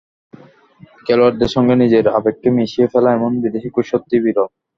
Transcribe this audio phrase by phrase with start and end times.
[1.05, 4.47] খেলোয়াড়দের সঙ্গে নিজের আবেগকে মিশিয়ে ফেলা এমন বিদেশি কোচ সত্যিই বিরল।